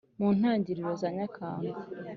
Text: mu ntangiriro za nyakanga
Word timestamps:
mu 0.17 0.27
ntangiriro 0.37 0.91
za 1.01 1.09
nyakanga 1.17 1.73